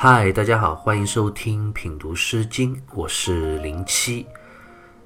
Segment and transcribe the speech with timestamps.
[0.00, 4.24] 嗨，大家好，欢迎收听品读《诗经》，我是零七。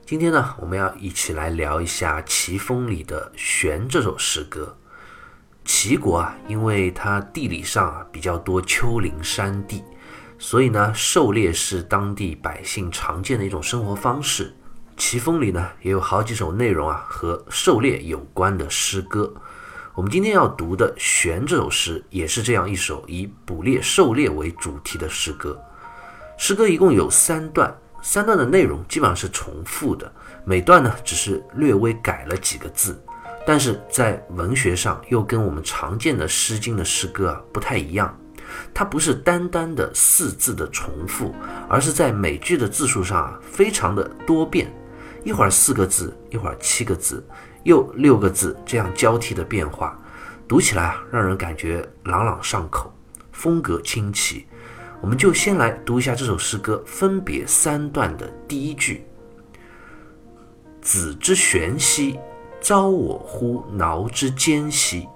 [0.05, 4.77] 今天呢，我们要一起来聊一下《齐风》里的《玄》这首诗歌。
[5.65, 9.83] 齐国啊，因为它地理上啊比较多丘陵山地，
[10.39, 14.51] 所以呢，狩猎是当地百姓常见的一种生活方式。
[14.99, 19.33] 《齐风》里呢，也有好几首内容啊和狩猎有关的诗歌。
[19.95, 25.61] 我们今天要读的《玄》这首诗，也是这样一首以捕猎、狩猎为主题的诗歌。
[26.39, 30.11] 诗歌一共有三段，三段的内容基本上是重复的，
[30.47, 32.99] 每段呢只是略微改了几个字，
[33.47, 38.19] 但是在文学上又跟我们常见的《诗经》的诗歌啊不太一样。
[38.73, 41.35] 它不是单单的四字的重复，
[41.69, 44.73] 而是在每句的字数上啊非常的多变，
[45.23, 47.23] 一会儿四个字，一会儿七个字。
[47.65, 49.99] 又六个字，这样交替的变化，
[50.49, 52.93] 读起来啊，让人感觉朗朗上口，
[53.31, 54.47] 风格清奇。
[55.01, 59.05] 我们就先来读一下这首诗歌分别三段的第一句
[60.81, 62.19] ：“子之玄兮，
[62.61, 65.09] 遭我乎挠之奸兮；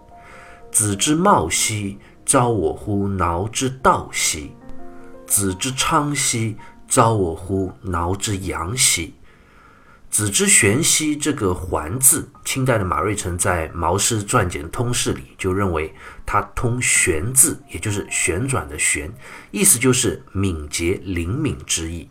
[0.73, 4.51] 子之茂兮，遭我乎挠之道兮；
[5.27, 6.57] 子之昌兮，
[6.89, 9.15] 遭我乎挠之阳兮。”
[10.17, 19.13] 子之玄兮，这个“环”字，清代的马瑞辰在《毛诗传简通释》里就认为它通“旋”字，也就是旋转的“旋”，
[19.53, 22.09] 意思就是敏捷灵敏之意。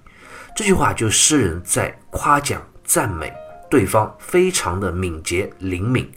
[0.55, 3.33] 这句话就诗人在夸奖赞美
[3.71, 6.07] 对方非常的敏捷灵敏。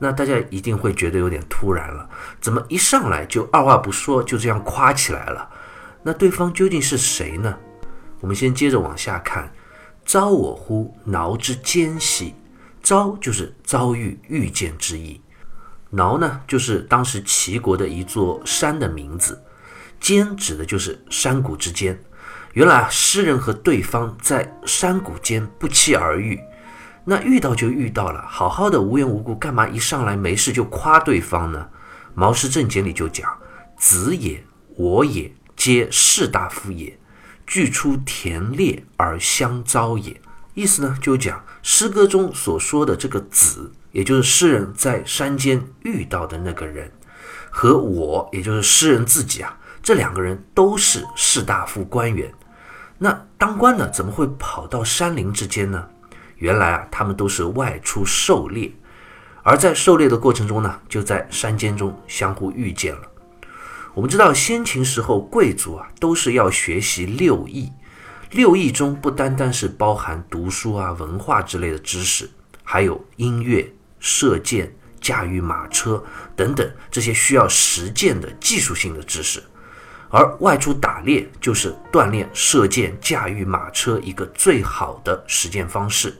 [0.00, 5.48] 那大家一定会觉得有点突然了，怎么一上来就二话不说就这样夸起来了？
[6.02, 7.56] 那对方究竟是谁呢？
[8.18, 9.48] 我们先接着往下看。
[10.12, 12.34] 遭我乎挠之奸兮，
[12.82, 15.18] 遭就是遭遇、遇见之意，
[15.88, 19.42] 挠呢就是当时齐国的一座山的名字，
[19.98, 21.98] 间指的就是山谷之间。
[22.52, 26.38] 原来啊，诗人和对方在山谷间不期而遇，
[27.06, 31.68] 那遇到就遇到了，好好的无缘无故，干嘛一上来没事就夸对方呢？
[32.12, 33.26] 《毛诗正解》里就讲
[33.80, 34.44] ：“子也，
[34.76, 36.98] 我也，皆士大夫也。”
[37.52, 40.18] 俱出田猎而相遭也，
[40.54, 46.90] 意思呢就讲诗歌中所说的这个子，也就是诗人在山间遇到的那个人，
[47.50, 52.32] 和我，也就是诗人自己啊，这两个人都是士大夫官员。
[52.96, 55.86] 那当官的怎么会跑到山林之间呢？
[56.36, 58.72] 原来啊，他们都是外出狩猎，
[59.42, 63.02] 而在狩猎的过程中呢，就在山间中相互遇见了。
[63.94, 67.70] 我们知道，先秦时候贵族啊，都是要学习六艺。
[68.30, 72.30] 六艺中不单单是包含读书啊、文化之类的知识，
[72.64, 73.70] 还有音乐、
[74.00, 76.02] 射箭、驾驭马车
[76.34, 79.42] 等等这些需要实践的技术性的知识。
[80.08, 86.16] 而外出打猎就是锻炼射箭、驾驭马车一个最好的实践方式。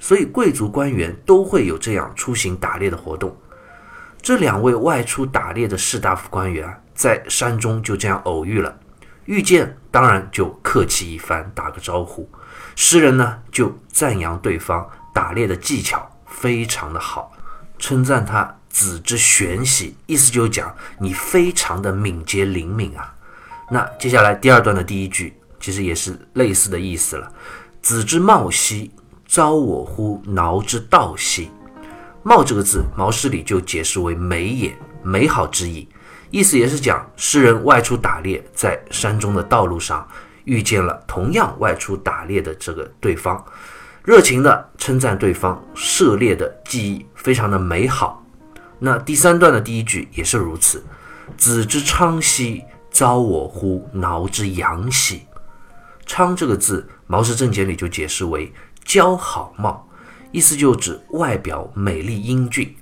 [0.00, 3.36] 所以，贵族官员都会有这样出行打猎的活动。
[4.22, 8.78] 这两位外出打猎的士大夫官员在山中就这样偶遇了，
[9.24, 12.30] 遇见当然就客气一番，打个招呼。
[12.76, 17.32] 诗人呢就赞扬对方打猎的技巧非常的好，
[17.80, 23.12] 称赞他子之玄兮，意思就讲你非常的敏捷灵敏啊。
[23.70, 27.32] 那接下来第二段的第一句其实也是类似的意思了，
[27.82, 28.92] 子之茂兮，
[29.26, 31.50] 遭我乎挠之道兮。
[32.24, 35.88] 茂这个字，毛诗里就解释为美也，美好之意，
[36.30, 40.06] 意思也是讲诗人外出打猎，在山中的道路上
[40.44, 43.44] 遇见了同样外出打猎的这个对方，
[44.04, 48.24] 热情的称赞对方射猎的技艺非常的美好。
[48.78, 50.84] 那第三段的第一句也是如此，
[51.36, 55.22] 子之昌兮，遭我乎挠之阳兮。
[56.06, 58.52] 昌这个字，毛氏正解里就解释为
[58.84, 59.88] 姣好貌。
[60.32, 62.74] 意思就指外表美丽英俊。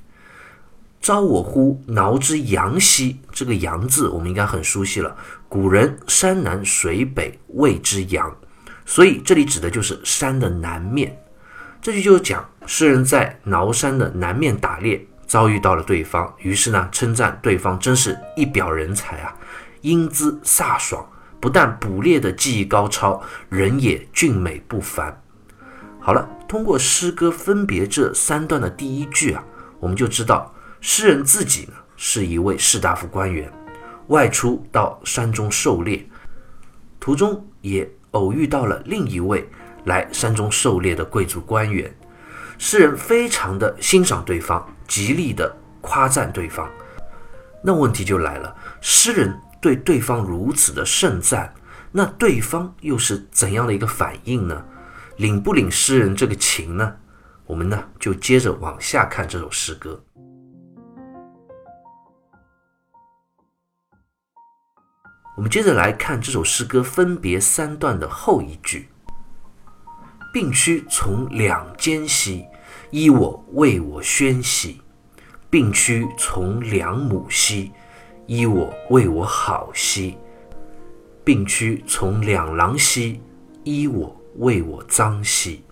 [1.00, 5.16] 招我乎挠之阳兮，这个阳字我们应该很熟悉了。
[5.48, 8.36] 古人山南水北谓之阳，
[8.84, 11.18] 所以这里指的就是山的南面。
[11.80, 19.34] 这句就是讲诗人在挠山的南面打猎，遭遇到了对方，于是呢称赞对方真是一表人才啊，
[19.80, 21.04] 英姿飒爽，
[21.40, 25.19] 不但捕猎的技艺高超，人也俊美不凡。
[26.00, 26.28] 好了。
[26.48, 29.44] 通过诗歌分别这三段的第一句啊，
[29.78, 33.48] 我们就知道诗人自己呢是一位士大夫官员，
[34.08, 36.04] 外出到山中狩猎，
[36.98, 39.48] 途中也偶遇到了另一位
[39.84, 41.88] 来山中狩猎的贵族官员，
[42.58, 46.68] 诗人非常的欣赏对方，极力的夸赞对方。
[47.62, 51.54] 那问题就来了，诗人对对方如此的盛赞，
[51.92, 54.64] 那对方又是怎样的一个反应呢？
[55.20, 56.96] 领不领诗人这个情呢？
[57.44, 60.02] 我们呢就接着往下看这首诗歌。
[65.36, 68.88] 我们接着来看这首诗歌分别三段的后一句
[70.32, 72.46] ：“并须从两间兮，
[72.90, 74.80] 依我为我宣兮；
[75.50, 77.70] 并须从两母兮，
[78.26, 80.16] 依我为我好兮；
[81.22, 83.20] 并须从两郎兮，
[83.64, 85.64] 依我。”为我脏兮，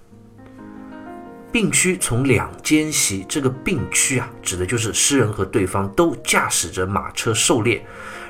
[1.50, 3.24] 并驱从两间兮。
[3.28, 7.84] 这个并驱啊，指的就是诗人和对方都驾驶着马车狩猎，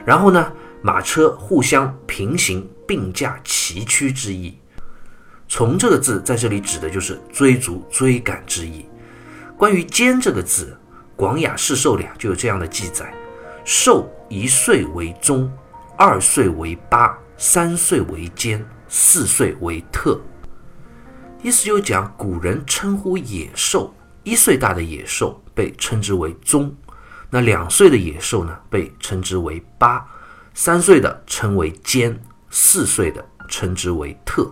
[0.04, 0.52] 然后呢，
[0.82, 4.58] 马车互相平行并驾齐驱之意。
[5.48, 8.84] 从这个字在这里指的就是追逐、追赶之意。
[9.56, 10.76] 关于间这个字，
[11.16, 13.12] 《广雅释兽》里啊就有这样的记载：
[13.64, 15.50] 兽一岁为中，
[15.96, 18.64] 二岁为八，三岁为间。
[18.88, 20.18] 四岁为特，
[21.42, 23.94] 意思就讲古人称呼野兽，
[24.24, 26.74] 一岁大的野兽被称之为宗，
[27.28, 30.04] 那两岁的野兽呢被称之为八，
[30.54, 32.18] 三岁的称为坚，
[32.48, 34.50] 四岁的称之为特。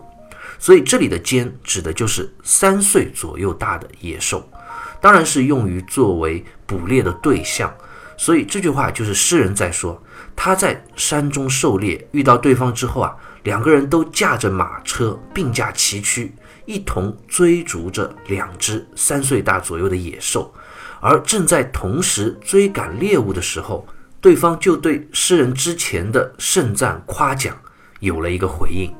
[0.58, 4.46] 所以这里的坚指的就是三岁左右大的野兽，
[5.00, 7.74] 当然是用于作为捕猎的对象。
[8.16, 10.02] 所以这句话就是诗人在说，
[10.34, 13.16] 他在山中狩猎，遇到对方之后啊。
[13.42, 16.34] 两个人都驾着马车并驾齐驱，
[16.64, 20.52] 一同追逐着两只三岁大左右的野兽，
[20.98, 23.86] 而正在同时追赶猎物的时候，
[24.20, 27.56] 对方就对诗人之前的盛赞夸奖
[28.00, 28.92] 有了一个回应：“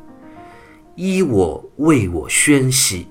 [0.95, 3.09] 依我为我宣兮。”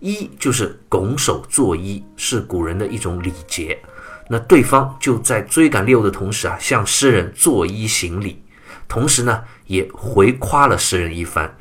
[0.00, 3.80] 依就是拱手作揖，是古人的一种礼节。
[4.28, 8.42] 那对方就在追赶猎物的同时啊，向诗人作揖行礼。
[8.86, 11.56] 同时呢，也回夸了诗人一番，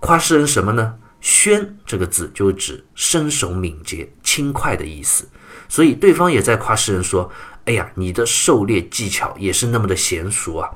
[0.00, 0.94] 夸诗人什么呢？
[1.20, 5.28] 宣这个字就指身手敏捷、轻快的意思，
[5.68, 7.28] 所以对方也在夸诗人说
[7.64, 10.70] ：“哎呀，你的狩猎技巧也是那么的娴熟啊，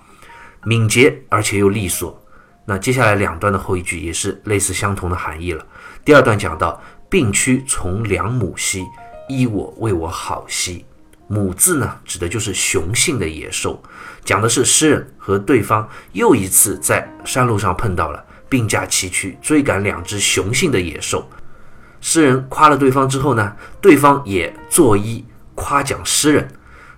[0.65, 2.21] 敏捷而且又利索。”
[2.67, 5.65] 那接下来两段的后一句也是类似相同的含义了。
[6.05, 8.85] 第二段讲到：“并驱从良母兮，
[9.29, 10.85] 依我为我好兮。”
[11.33, 13.81] 母字呢，指的就是雄性的野兽，
[14.25, 21.31] 讲的是诗人和对方又一次在山路上碰到了，并驾齐驱追赶两只雄性的野兽。
[22.01, 25.23] 诗人夸了对方之后呢，对方也作揖
[25.55, 26.49] 夸奖诗人，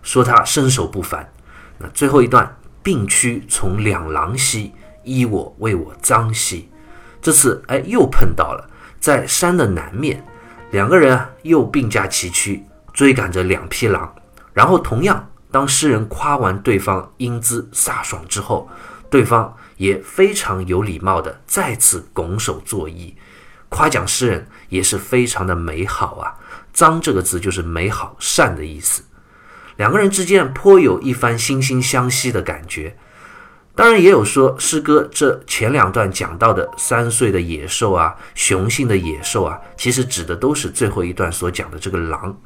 [0.02, 1.30] 说他身手不凡。
[1.76, 4.72] 那最后一段，并驱从两狼兮，
[5.04, 6.70] 依我为我脏兮。
[7.20, 8.66] 这次哎又碰到了，
[8.98, 10.24] 在山的南面，
[10.70, 12.64] 两个人啊又并驾齐驱
[12.94, 14.10] 追赶着两匹狼。
[14.52, 18.68] 然后，同样，当诗人夸完对方英姿飒爽之后，
[19.10, 23.14] 对方也非常有礼貌的再次拱手作揖，
[23.68, 26.34] 夸奖诗人也是非常的美好啊。
[26.72, 29.02] 脏这个字就是美好、善的意思。
[29.76, 32.96] 两个人之间颇有一番惺惺相惜的感觉。
[33.74, 42.36] 当然，也有说诗歌这前两段讲到的三岁的野兽啊，雄性的野兽啊，其实指的都是最后一段所讲的这个狼。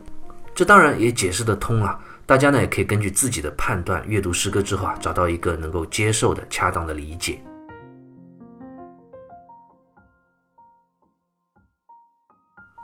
[0.57, 7.39] 这当然也解释得通啊，大家呢也可以根据自己的判断，阅读诗歌之后啊，找到一个能够接受的、恰当的理解。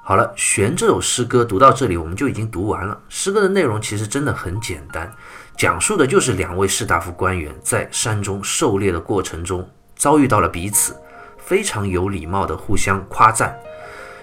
[0.05, 3.01] 好了，玄这首诗歌读到这里，我们就已经读完了。
[3.09, 5.11] 诗歌的内容其实真的很简单，
[5.57, 10.95] 讲述的就是两位士大夫官员在山中狩猎的过程中遭遇到了彼此，
[11.39, 13.59] 非常有礼貌的互相夸赞。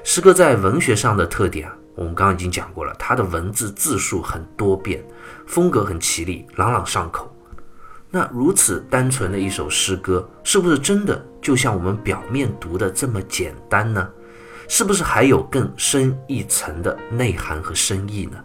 [0.04, 1.76] 诗歌在文学上的特点啊。
[2.00, 5.04] 我们刚刚已经讲过了，它的文字字数很多变，
[5.46, 7.30] 风格很绮丽，朗朗上口。
[8.10, 14.10] 那如此单纯的一首诗歌，是不是真的就像我们表面读的这么简单呢？
[14.70, 18.42] 是不是还有更深一层的内涵和深意呢？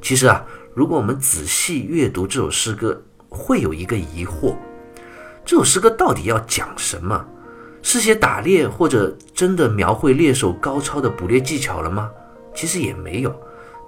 [0.00, 4.54] 其实啊，如果我们仔细阅读这首诗歌，会有一个疑惑：
[5.44, 7.26] 这首诗歌到底要讲什么？
[7.82, 12.08] 是写打猎，或者真的描绘猎手高超的捕猎技巧了吗？
[12.58, 13.32] 其实也没有，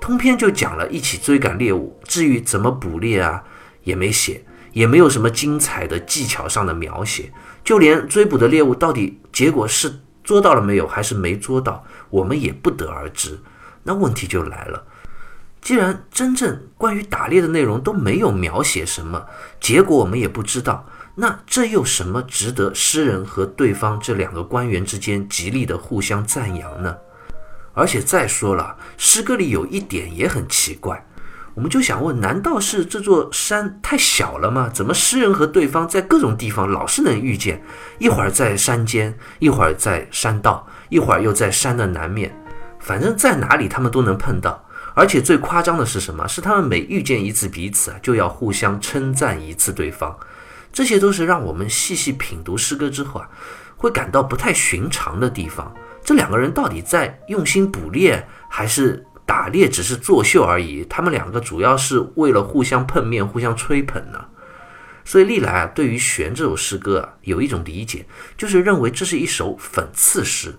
[0.01, 3.43] 通篇就讲了一起追赶猎物，至于怎么捕猎啊，
[3.83, 7.33] 也没写，也没有什么精彩的技巧上的描写，
[7.65, 13.41] 就连追捕的猎物到底结果是捉到了没有，还是没捉到，我们也不得而知。
[13.83, 14.85] 那问题就来了，
[15.61, 19.27] 既然真正关于打猎的内容都没有描写什么，
[19.59, 20.87] 结果我们也不知道，
[21.17, 26.97] 那这又什么值得诗人和对方这两个官员之间极力的互相赞扬呢？
[27.73, 31.07] 而且再说了，诗歌里有一点也很奇怪，
[31.55, 34.69] 我们就想问：难道是这座山太小了吗？
[34.73, 37.63] 怎么诗人和对方在各种地方老是能遇见？
[37.99, 42.37] 一会儿在山间，一会儿在山道，一会儿又在山的南面，
[42.79, 44.65] 反正在哪里他们都能碰到。
[44.95, 46.27] 而且最夸张的是什么？
[46.27, 50.17] 是他们每遇见一次彼此，就要互相称赞一次对方。
[50.73, 53.29] 这些都是让我们细细品读诗歌之后啊，
[53.77, 55.73] 会感到不太寻常的地方。
[56.05, 59.07] 这两个人到底在用心捕猎，还是？
[59.27, 64.25] 打猎只是作秀而已，他们两个主要是为了互相碰面、互相吹捧呢。
[65.05, 68.05] 所以历来啊，对于玄这首诗歌啊，有一种理解，
[68.37, 70.59] 就是认为这是一首讽刺诗，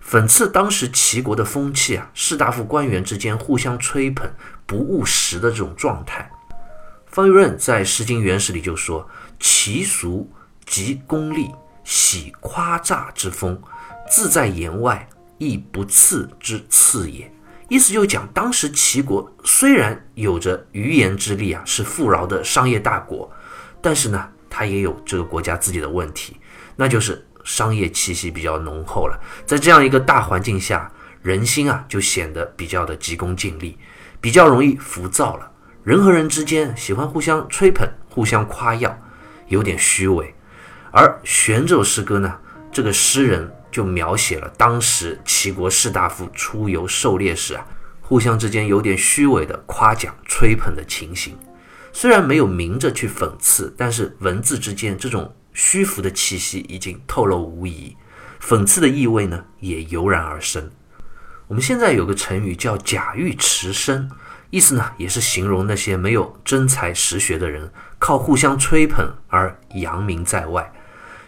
[0.00, 4.30] 讽刺当时齐国的风气啊，士大夫官员之间互相吹捧、
[4.64, 6.30] 不务实的这种状态。
[7.06, 9.10] 方玉润在《诗经原始》里就说
[9.40, 10.30] ：“其俗
[10.64, 11.50] 即功利，
[11.82, 13.60] 喜夸诈之风，
[14.08, 15.08] 自在言外，
[15.38, 17.30] 亦不次之次也。”
[17.70, 23.28] 意思就讲，当时齐国虽然有着鱼言之力啊，是富饶的商业大国，
[23.80, 26.36] 但是呢，它也有这个国家自己的问题，
[26.76, 29.18] 那就是商业气息比较浓厚了。
[29.46, 30.92] 在这样一个大环境下，
[31.22, 33.78] 人心啊就显得比较的急功近利，
[34.20, 35.50] 比较容易浮躁了。
[35.82, 38.96] 人和人之间喜欢互相吹捧、互相夸耀，
[39.48, 40.34] 有点虚伪。
[40.92, 42.38] 而玄这首诗歌呢，
[42.70, 43.50] 这个诗人。
[43.74, 47.66] 就描写了当时齐国士大夫出游狩猎时啊，
[48.00, 51.36] 互相之间有点虚伪的夸奖、吹捧的情形。
[51.92, 57.96] 虽然没有明着去讽刺，但是文字之间这种虚浮的气息已经透露无遗，
[58.40, 60.70] 讽刺的意味呢也油然而生。
[61.48, 64.08] 我们现在有个成语叫“假喻持身”，
[64.50, 70.72] 意思呢也是形容那些没有真才实学的人，靠互相吹捧而扬名在外。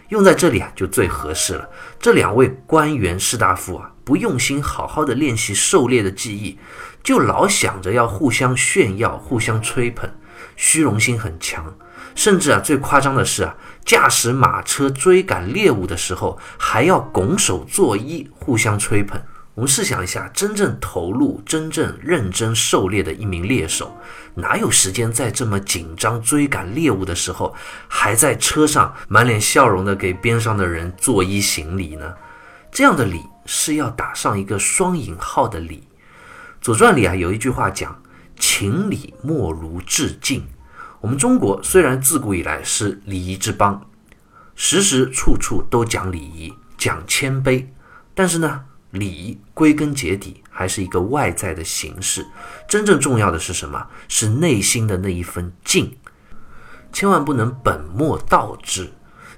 [0.09, 1.69] 用在这里啊，就最合适了。
[1.99, 6.59] 这两位官员士大夫啊，不用心好好的练习狩猎的技艺，
[7.03, 10.09] 就老想着要互相炫耀、互相吹捧，
[10.55, 11.77] 虚荣心很强。
[12.15, 19.21] 甚至啊，最夸张的是啊，驾驶马车追赶猎物的时候，还要拱手作揖，互相吹捧。
[19.57, 23.97] 我们试想一下，真正投入、真正认真狩猎的一名猎手，
[24.35, 27.55] 哪有时间在这么紧张追赶猎物的时候，
[27.89, 32.15] 还在车上满脸笑容的给边上的人作揖行礼呢？
[32.71, 35.79] 这样的礼是要打上一个双引号的礼。
[36.61, 38.03] 《左传》里啊有一句话讲
[38.39, 40.47] ：“情礼莫如致敬。”
[41.01, 43.89] 我们中国虽然自古以来是礼仪之邦，
[44.55, 47.65] 时时处处都讲礼仪、讲谦卑，
[48.15, 48.65] 但是呢？
[48.99, 52.27] 礼归根结底还是一个外在的形式，
[52.69, 53.87] 真正重要的是什么？
[54.09, 55.97] 是内心的那一份敬。
[56.93, 58.93] 千万不能本末倒置。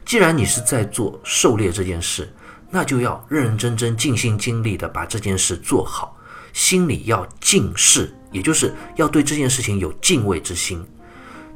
[0.04, 2.32] 既然你是在做狩猎这件事，
[2.70, 6.16] 那就要认认真真、尽心尽力的把这件事做好，
[6.52, 10.82] 心里要敬事，也就是要对这件事情有敬畏之心。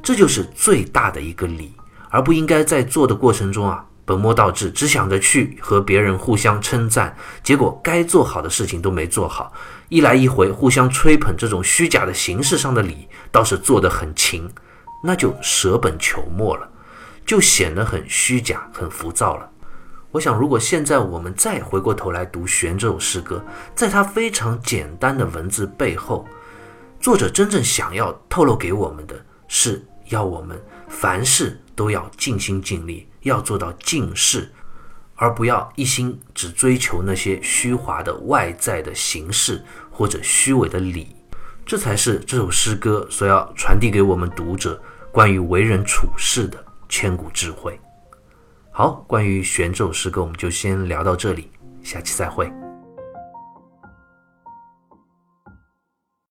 [0.03, 1.73] 这就是最大的一个礼，
[2.09, 3.85] 而不应该在做的过程中啊。
[4.05, 9.53] 本末倒置，只想着去和别人互相称赞，结果该做好的事情都没做好，
[9.89, 14.49] 一来一回互相吹捧，这种虚假的形式上的礼倒是做得很勤，
[15.03, 16.69] 那就舍本求末了，
[17.25, 19.49] 就显得很虚假、很浮躁了。
[20.11, 23.43] 我想，如果现在我们再回过头来读玄这首诗歌，
[23.73, 26.27] 在它非常简单的文字背后，
[26.99, 29.15] 作者真正想要透露给我们的
[29.47, 29.83] 是
[30.13, 33.07] 要我们凡事都要尽心尽力。
[33.23, 34.51] 要做到尽事，
[35.15, 41.15] 而不要一心只追求那些虚华的外在的形式或者虚伪的礼，
[41.65, 44.77] 这才是这首诗歌所要传递给我们读者
[45.09, 47.79] 关于为人处事的千古智慧。
[48.71, 51.49] 好，关于玄这首诗歌，我们就先聊到这里，
[51.81, 52.62] 下期再会。